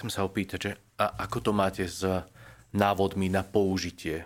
[0.00, 2.00] chcem sa opýtať, že a ako to máte s
[2.72, 4.24] návodmi na použitie?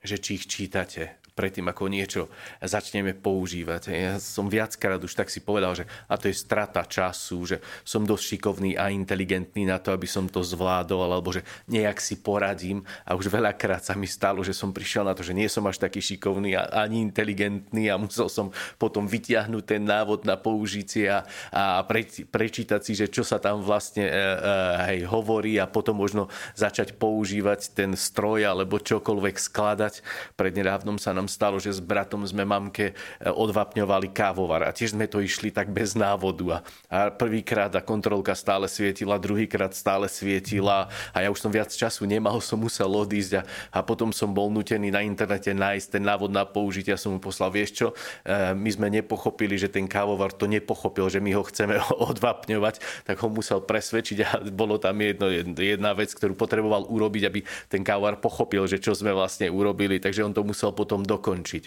[0.00, 1.20] Že či ich čítate?
[1.36, 2.32] Predtým, ako niečo
[2.64, 3.92] začneme používať.
[3.92, 8.08] Ja som viackrát už tak si povedal, že a to je strata času, že som
[8.08, 12.80] dosť šikovný a inteligentný na to, aby som to zvládol, alebo že nejak si poradím.
[13.04, 15.76] A už veľakrát sa mi stalo, že som prišiel na to, že nie som až
[15.76, 18.48] taký šikovný ani inteligentný a musel som
[18.80, 23.60] potom vytiahnuť ten návod na použitie a, a pre, prečítať si, že čo sa tam
[23.60, 24.54] vlastne e, e,
[24.88, 30.00] hej, hovorí a potom možno začať používať ten stroj alebo čokoľvek skladať.
[30.38, 34.94] Prednedávnom sa nám nám stalo, že s bratom sme mamke e, odvapňovali kávovar a tiež
[34.94, 40.06] sme to išli tak bez návodu a, a prvýkrát a kontrolka stále svietila, druhýkrát stále
[40.06, 43.42] svietila a ja už som viac času nemal, som musel odísť a,
[43.74, 47.18] a potom som bol nutený na internete nájsť ten návod na použitie a som mu
[47.18, 47.86] poslal, vieš čo,
[48.22, 51.82] e, my sme nepochopili, že ten kávovar to nepochopil, že my ho chceme
[52.14, 55.26] odvapňovať, tak ho musel presvedčiť a bolo tam jedno,
[55.58, 60.22] jedna vec, ktorú potreboval urobiť, aby ten kávovar pochopil, že čo sme vlastne urobili, takže
[60.22, 61.64] on to musel potom do dokončiť.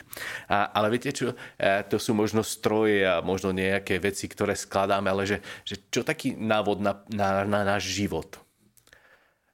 [0.53, 5.09] A, ale viete čo, e, to sú možno stroje a možno nejaké veci, ktoré skladáme,
[5.09, 8.37] ale že, že čo taký návod na, na, na náš život?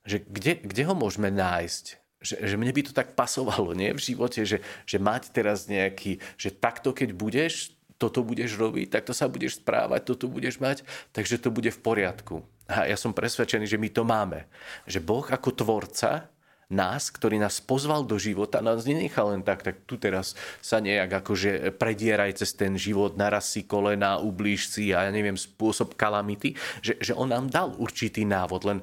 [0.05, 1.85] Že kde, kde ho môžeme nájsť?
[2.21, 3.95] Že, že mne by to tak pasovalo, nie?
[3.95, 9.15] V živote, že, že mať teraz nejaký, že takto keď budeš, toto budeš robiť, takto
[9.15, 10.83] sa budeš správať, toto budeš mať,
[11.15, 12.43] takže to bude v poriadku.
[12.67, 14.49] A ja som presvedčený, že my to máme.
[14.89, 16.27] Že Boh ako tvorca
[16.71, 21.25] nás, ktorý nás pozval do života, nás nenechal len tak, tak tu teraz sa nejak
[21.25, 26.57] akože predieraj cez ten život, naraz si kolena, ublíž si a ja neviem, spôsob kalamity,
[26.81, 28.79] že, že on nám dal určitý návod, len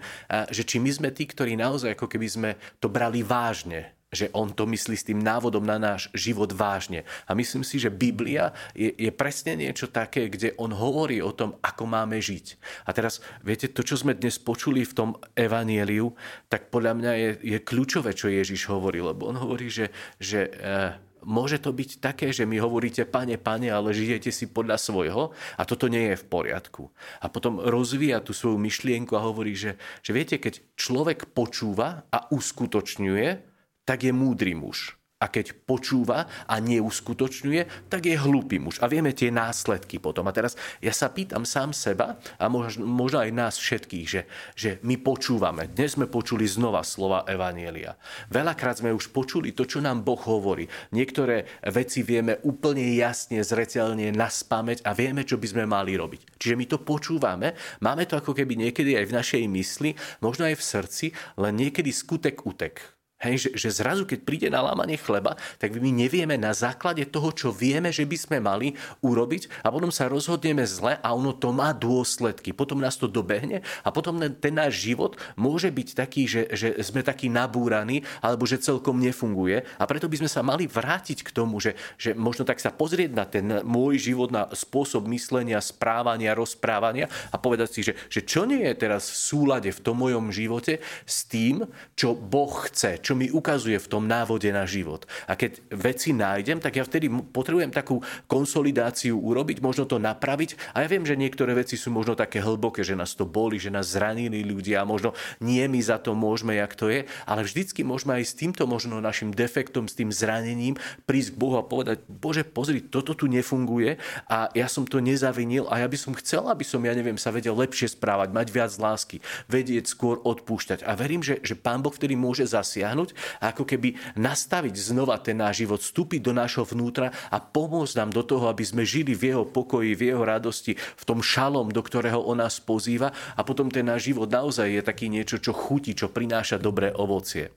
[0.50, 4.52] že či my sme tí, ktorí naozaj ako keby sme to brali vážne, že on
[4.52, 7.08] to myslí s tým návodom na náš život vážne.
[7.24, 11.56] A myslím si, že Biblia je, je presne niečo také, kde on hovorí o tom,
[11.64, 12.60] ako máme žiť.
[12.84, 16.12] A teraz, viete, to, čo sme dnes počuli v tom evanieliu,
[16.52, 19.88] tak podľa mňa je, je kľúčové, čo Ježiš hovorí, lebo on hovorí, že,
[20.20, 24.76] že e, môže to byť také, že mi hovoríte, pane, pane, ale žijete si podľa
[24.76, 26.92] svojho a toto nie je v poriadku.
[27.22, 32.28] A potom rozvíja tú svoju myšlienku a hovorí, že, že viete, keď človek počúva a
[32.28, 33.51] uskutočňuje,
[33.84, 34.96] tak je múdry muž.
[35.22, 38.82] A keď počúva a neuskutočňuje, tak je hlupý muž.
[38.82, 40.26] A vieme tie následky potom.
[40.26, 44.26] A teraz ja sa pýtam sám seba a možno, aj nás všetkých, že,
[44.58, 45.70] že my počúvame.
[45.70, 47.94] Dnes sme počuli znova slova Evanielia.
[48.34, 50.66] Veľakrát sme už počuli to, čo nám Boh hovorí.
[50.90, 56.34] Niektoré veci vieme úplne jasne, zreteľne naspameť a vieme, čo by sme mali robiť.
[56.34, 60.58] Čiže my to počúvame, máme to ako keby niekedy aj v našej mysli, možno aj
[60.58, 61.06] v srdci,
[61.38, 65.94] len niekedy skutek utek Hej, že, že zrazu, keď príde na lámanie chleba, tak my
[65.94, 70.66] nevieme na základe toho, čo vieme, že by sme mali urobiť a potom sa rozhodneme
[70.66, 72.50] zle a ono to má dôsledky.
[72.50, 77.06] Potom nás to dobehne a potom ten náš život môže byť taký, že, že sme
[77.06, 81.62] takí nabúraní alebo že celkom nefunguje a preto by sme sa mali vrátiť k tomu,
[81.62, 87.06] že, že možno tak sa pozrieť na ten môj život, na spôsob myslenia, správania, rozprávania
[87.30, 90.82] a povedať si, že, že čo nie je teraz v súlade v tom mojom živote
[91.06, 95.04] s tým, čo Boh chce, čo čo mi ukazuje v tom návode na život.
[95.28, 100.56] A keď veci nájdem, tak ja vtedy potrebujem takú konsolidáciu urobiť, možno to napraviť.
[100.72, 103.68] A ja viem, že niektoré veci sú možno také hlboké, že nás to boli, že
[103.68, 105.12] nás zranili ľudia, možno
[105.44, 108.96] nie my za to môžeme, jak to je, ale vždycky môžeme aj s týmto možno
[109.04, 114.00] našim defektom, s tým zranením prísť k Bohu a povedať, Bože, pozri, toto tu nefunguje
[114.24, 117.28] a ja som to nezavinil a ja by som chcel, aby som, ja neviem, sa
[117.28, 119.20] vedel lepšie správať, mať viac lásky,
[119.52, 120.88] vedieť skôr odpúšťať.
[120.88, 125.18] A verím, že, že Pán Boh vtedy môže zasiahnuť dosiahnuť a ako keby nastaviť znova
[125.18, 129.12] ten náš život, vstúpiť do nášho vnútra a pomôcť nám do toho, aby sme žili
[129.14, 133.40] v jeho pokoji, v jeho radosti, v tom šalom, do ktorého on nás pozýva a
[133.42, 137.50] potom ten náš život naozaj je taký niečo, čo chutí, čo prináša dobré ovocie.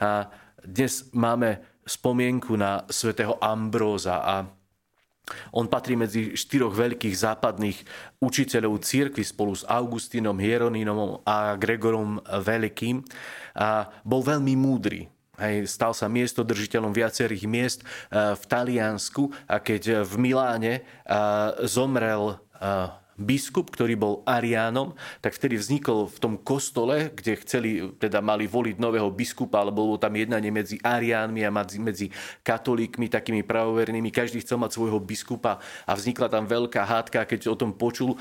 [0.00, 0.28] A
[0.60, 4.59] dnes máme spomienku na svätého Ambróza a
[5.50, 7.78] on patrí medzi štyroch veľkých západných
[8.20, 13.02] učiteľov církvy spolu s Augustínom, Hieronínom a Gregorom Veľkým.
[13.56, 15.10] A bol veľmi múdry.
[15.40, 20.82] Hej, stal sa miestodržiteľom viacerých miest eh, v Taliansku a keď v Miláne eh,
[21.64, 27.70] zomrel eh, biskup, ktorý bol Ariánom, tak vtedy vznikol v tom kostole, kde chceli,
[28.00, 32.08] teda mali voliť nového biskupa, alebo bolo tam jednanie medzi Ariánmi a medzi,
[32.40, 34.08] katolíkmi, takými pravovernými.
[34.08, 37.28] Každý chcel mať svojho biskupa a vznikla tam veľká hádka.
[37.28, 38.16] Keď o tom počul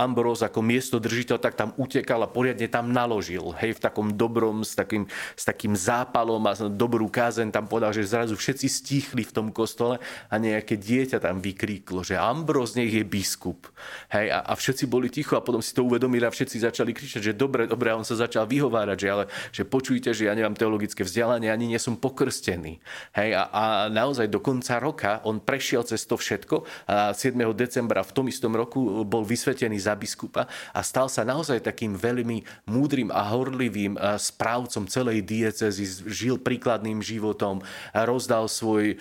[0.00, 3.52] Ambrose ako miesto držiteľ, tak tam utekal a poriadne tam naložil.
[3.60, 5.04] Hej, v takom dobrom, s takým,
[5.36, 10.00] s takým zápalom a dobrú kázen tam povedal, že zrazu všetci stichli v tom kostole
[10.32, 13.68] a nejaké dieťa tam vykríklo, že Ambrose nech je biskup.
[14.12, 17.20] Hej, a, a všetci boli ticho a potom si to uvedomili a všetci začali kričať,
[17.20, 20.58] že dobre, dobre, a on sa začal vyhovárať, že ale že počujte, že ja nemám
[20.58, 22.82] teologické vzdelanie, ani nie som pokrstený.
[23.16, 27.38] Hej, a, a naozaj do konca roka on prešiel cez to všetko a 7.
[27.56, 32.68] decembra v tom istom roku bol vysvetený za biskupa a stal sa naozaj takým veľmi
[32.68, 37.62] múdrym a horlivým správcom celej diecezy, žil príkladným životom,
[37.94, 38.98] rozdal svoj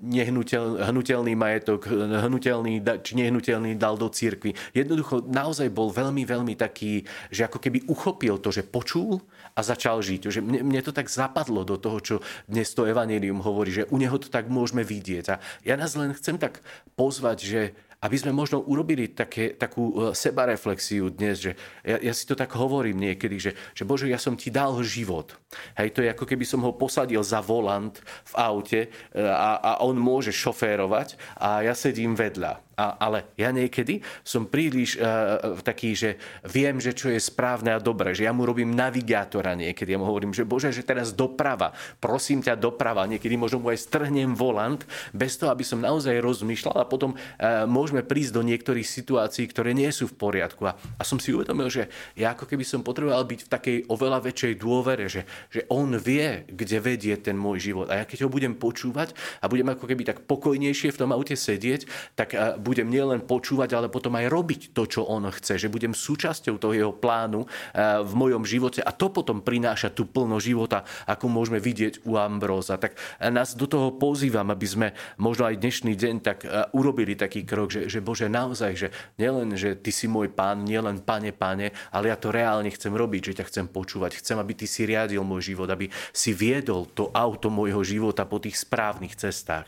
[0.00, 1.88] nehnuteľ, hnutelný majetok,
[2.28, 3.41] hnutelný či nehnuteľný
[3.76, 4.54] dal do církvy.
[4.72, 9.20] Jednoducho naozaj bol veľmi, veľmi taký, že ako keby uchopil to, že počul
[9.52, 10.30] a začal žiť.
[10.30, 12.16] Že mne, mne to tak zapadlo do toho, čo
[12.46, 15.24] dnes to evanelium hovorí, že u neho to tak môžeme vidieť.
[15.32, 15.36] A
[15.66, 16.62] ja nás len chcem tak
[16.94, 17.60] pozvať, že
[18.02, 21.54] aby sme možno urobili také, takú e, sebareflexiu dnes, že
[21.86, 25.38] ja, ja si to tak hovorím niekedy, že, že Bože, ja som ti dal život.
[25.78, 27.94] Hej, to je ako keby som ho posadil za volant
[28.26, 28.88] v aute e,
[29.22, 32.58] a, a on môže šoférovať a ja sedím vedľa.
[32.76, 36.16] Ale ja niekedy som príliš uh, taký, že
[36.48, 39.92] viem, že čo je správne a dobré, že ja mu robím navigátora niekedy.
[39.92, 43.04] Ja mu hovorím, že Bože, že teraz doprava, prosím ťa doprava.
[43.04, 44.80] Niekedy možno mu aj strhnem volant,
[45.12, 49.76] bez toho, aby som naozaj rozmýšľal a potom uh, môžeme prísť do niektorých situácií, ktoré
[49.76, 50.64] nie sú v poriadku.
[50.64, 54.24] A, a som si uvedomil, že ja ako keby som potreboval byť v takej oveľa
[54.24, 57.92] väčšej dôvere, že, že on vie, kde vedie ten môj život.
[57.92, 59.12] A ja keď ho budem počúvať
[59.44, 61.84] a budem ako keby tak pokojnejšie v tom aute sedieť,
[62.16, 65.58] tak uh, budem nielen počúvať, ale potom aj robiť to, čo on chce.
[65.58, 70.06] Že budem súčasťou toho jeho plánu eh, v mojom živote a to potom prináša tú
[70.06, 72.78] plno života, ako môžeme vidieť u Ambróza.
[72.78, 74.88] Tak eh, nás do toho pozývam, aby sme
[75.18, 78.88] možno aj dnešný deň tak eh, urobili taký krok, že, že Bože, naozaj, že
[79.18, 83.34] nielen, že Ty si môj pán, nielen pane, pane, ale ja to reálne chcem robiť,
[83.34, 84.22] že ťa chcem počúvať.
[84.22, 88.38] Chcem, aby Ty si riadil môj život, aby si viedol to auto môjho života po
[88.38, 89.66] tých správnych cestách.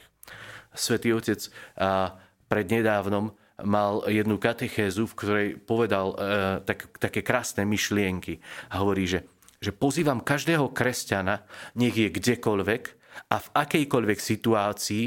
[0.75, 1.39] Svetý Otec,
[2.51, 3.33] prednedávnom
[3.63, 6.17] mal jednu katechézu, v ktorej povedal e,
[6.67, 8.43] tak, také krásne myšlienky.
[8.75, 9.31] A hovorí, že,
[9.63, 11.47] že pozývam každého kresťana,
[11.79, 12.83] nech je kdekoľvek
[13.31, 15.05] a v akejkoľvek situácii,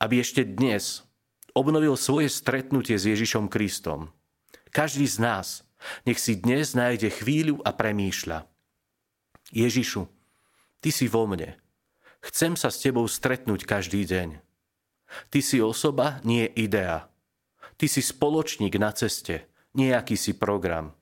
[0.00, 1.04] aby ešte dnes
[1.52, 4.08] obnovil svoje stretnutie s Ježišom Kristom.
[4.72, 5.48] Každý z nás
[6.04, 8.48] nech si dnes nájde chvíľu a premýšľa.
[9.50, 10.06] Ježišu,
[10.80, 11.60] Ty si vo mne.
[12.24, 14.40] Chcem sa s Tebou stretnúť každý deň.
[15.28, 17.10] Ty si osoba, nie idea.
[17.76, 20.94] Ty si spoločník na ceste, nie akýsi program.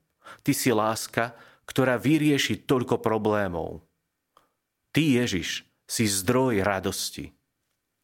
[0.45, 1.37] Ty si láska,
[1.69, 3.85] ktorá vyrieši toľko problémov.
[4.93, 7.33] Ty, Ježiš, si zdroj radosti.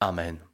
[0.00, 0.53] Amen.